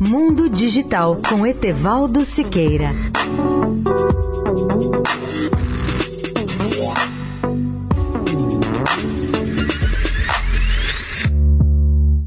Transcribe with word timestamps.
Mundo 0.00 0.48
Digital 0.48 1.16
com 1.28 1.46
Etevaldo 1.46 2.24
Siqueira. 2.24 2.90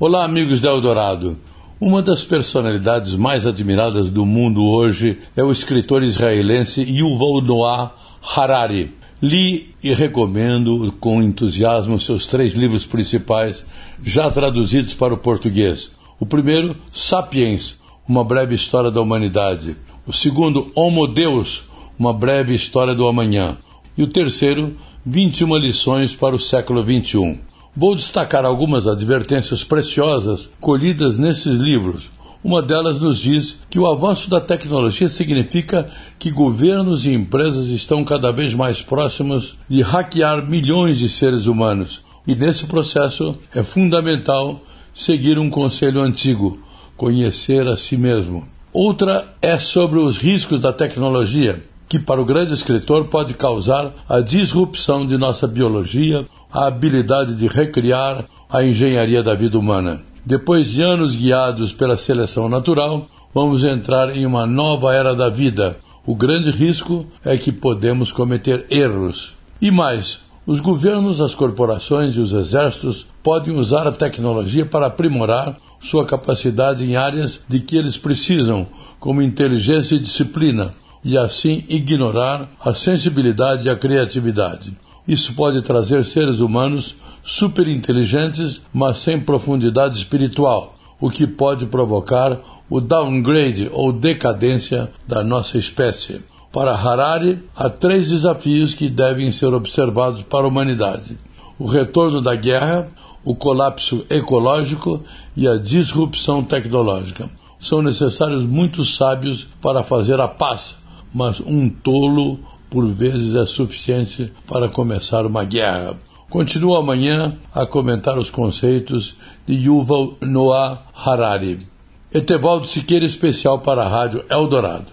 Olá, 0.00 0.24
amigos 0.24 0.60
da 0.60 0.70
Eldorado. 0.70 1.36
Uma 1.80 2.02
das 2.02 2.24
personalidades 2.24 3.14
mais 3.14 3.46
admiradas 3.46 4.10
do 4.10 4.26
mundo 4.26 4.64
hoje 4.64 5.20
é 5.36 5.44
o 5.44 5.52
escritor 5.52 6.02
israelense 6.02 6.82
Yuval 6.82 7.40
Noah 7.40 7.94
Harari. 8.34 8.92
Li 9.22 9.74
e 9.80 9.94
recomendo 9.94 10.92
com 10.98 11.22
entusiasmo 11.22 12.00
seus 12.00 12.26
três 12.26 12.52
livros 12.54 12.84
principais, 12.84 13.64
já 14.02 14.28
traduzidos 14.28 14.92
para 14.92 15.14
o 15.14 15.18
português. 15.18 15.92
O 16.18 16.24
primeiro, 16.24 16.76
Sapiens, 16.92 17.76
uma 18.08 18.24
breve 18.24 18.54
história 18.54 18.90
da 18.90 19.00
humanidade. 19.00 19.76
O 20.06 20.12
segundo, 20.12 20.70
Homo 20.74 21.08
Deus, 21.08 21.64
uma 21.98 22.12
breve 22.12 22.54
história 22.54 22.94
do 22.94 23.08
amanhã. 23.08 23.58
E 23.98 24.02
o 24.02 24.06
terceiro, 24.06 24.76
21 25.04 25.56
lições 25.56 26.14
para 26.14 26.34
o 26.34 26.38
século 26.38 26.84
XXI. 26.84 27.40
Vou 27.76 27.96
destacar 27.96 28.44
algumas 28.44 28.86
advertências 28.86 29.64
preciosas 29.64 30.48
colhidas 30.60 31.18
nesses 31.18 31.58
livros. 31.58 32.10
Uma 32.44 32.62
delas 32.62 33.00
nos 33.00 33.18
diz 33.18 33.56
que 33.68 33.78
o 33.78 33.86
avanço 33.86 34.30
da 34.30 34.40
tecnologia 34.40 35.08
significa 35.08 35.90
que 36.18 36.30
governos 36.30 37.06
e 37.06 37.12
empresas 37.12 37.68
estão 37.68 38.04
cada 38.04 38.30
vez 38.30 38.54
mais 38.54 38.80
próximos 38.80 39.58
de 39.68 39.82
hackear 39.82 40.46
milhões 40.48 40.98
de 40.98 41.08
seres 41.08 41.46
humanos. 41.46 42.04
E 42.26 42.34
nesse 42.36 42.66
processo 42.66 43.36
é 43.52 43.62
fundamental 43.62 44.60
seguir 44.94 45.38
um 45.38 45.50
conselho 45.50 46.00
antigo: 46.00 46.58
conhecer 46.96 47.66
a 47.66 47.76
si 47.76 47.96
mesmo. 47.96 48.46
Outra 48.72 49.34
é 49.42 49.58
sobre 49.58 49.98
os 49.98 50.16
riscos 50.16 50.60
da 50.60 50.72
tecnologia, 50.72 51.62
que 51.88 51.98
para 51.98 52.20
o 52.20 52.24
grande 52.24 52.54
escritor 52.54 53.06
pode 53.06 53.34
causar 53.34 53.92
a 54.08 54.20
disrupção 54.20 55.04
de 55.04 55.16
nossa 55.16 55.46
biologia, 55.46 56.26
a 56.52 56.66
habilidade 56.66 57.34
de 57.34 57.46
recriar 57.46 58.24
a 58.48 58.64
engenharia 58.64 59.22
da 59.22 59.34
vida 59.34 59.58
humana. 59.58 60.02
Depois 60.24 60.70
de 60.70 60.80
anos 60.80 61.14
guiados 61.14 61.72
pela 61.72 61.96
seleção 61.96 62.48
natural, 62.48 63.06
vamos 63.34 63.62
entrar 63.64 64.08
em 64.10 64.24
uma 64.24 64.46
nova 64.46 64.94
era 64.94 65.14
da 65.14 65.28
vida. 65.28 65.76
O 66.06 66.14
grande 66.14 66.50
risco 66.50 67.06
é 67.24 67.36
que 67.36 67.52
podemos 67.52 68.10
cometer 68.10 68.66
erros. 68.70 69.34
E 69.60 69.70
mais, 69.70 70.20
os 70.46 70.60
governos, 70.60 71.20
as 71.20 71.34
corporações 71.34 72.14
e 72.16 72.20
os 72.20 72.32
exércitos 72.32 73.06
podem 73.22 73.56
usar 73.56 73.86
a 73.86 73.92
tecnologia 73.92 74.66
para 74.66 74.86
aprimorar 74.86 75.56
sua 75.80 76.04
capacidade 76.04 76.84
em 76.84 76.96
áreas 76.96 77.40
de 77.48 77.60
que 77.60 77.76
eles 77.76 77.96
precisam, 77.96 78.66
como 79.00 79.22
inteligência 79.22 79.96
e 79.96 80.00
disciplina, 80.00 80.72
e 81.02 81.16
assim 81.16 81.64
ignorar 81.68 82.50
a 82.62 82.74
sensibilidade 82.74 83.68
e 83.68 83.70
a 83.70 83.76
criatividade. 83.76 84.74
Isso 85.06 85.34
pode 85.34 85.62
trazer 85.62 86.04
seres 86.04 86.40
humanos 86.40 86.96
superinteligentes, 87.22 88.62
mas 88.72 88.98
sem 88.98 89.20
profundidade 89.20 89.96
espiritual, 89.96 90.74
o 91.00 91.10
que 91.10 91.26
pode 91.26 91.66
provocar 91.66 92.38
o 92.68 92.80
downgrade 92.80 93.68
ou 93.72 93.92
decadência 93.92 94.90
da 95.06 95.22
nossa 95.22 95.58
espécie. 95.58 96.20
Para 96.54 96.70
Harari, 96.70 97.42
há 97.56 97.68
três 97.68 98.10
desafios 98.10 98.74
que 98.74 98.88
devem 98.88 99.32
ser 99.32 99.52
observados 99.52 100.22
para 100.22 100.44
a 100.44 100.48
humanidade: 100.48 101.18
o 101.58 101.66
retorno 101.66 102.20
da 102.20 102.36
guerra, 102.36 102.86
o 103.24 103.34
colapso 103.34 104.06
ecológico 104.08 105.02
e 105.36 105.48
a 105.48 105.56
disrupção 105.56 106.44
tecnológica. 106.44 107.28
São 107.58 107.82
necessários 107.82 108.46
muitos 108.46 108.94
sábios 108.94 109.48
para 109.60 109.82
fazer 109.82 110.20
a 110.20 110.28
paz, 110.28 110.78
mas 111.12 111.40
um 111.40 111.68
tolo 111.68 112.38
por 112.70 112.86
vezes 112.86 113.34
é 113.34 113.44
suficiente 113.46 114.32
para 114.46 114.68
começar 114.68 115.26
uma 115.26 115.42
guerra. 115.42 115.98
Continuo 116.30 116.76
amanhã 116.76 117.36
a 117.52 117.66
comentar 117.66 118.16
os 118.16 118.30
conceitos 118.30 119.16
de 119.44 119.54
Yuval 119.54 120.14
Noah 120.20 120.82
Harari. 120.94 121.66
Etevaldo 122.12 122.68
Siqueira, 122.68 123.04
especial 123.04 123.58
para 123.58 123.82
a 123.82 123.88
Rádio 123.88 124.24
Eldorado. 124.30 124.92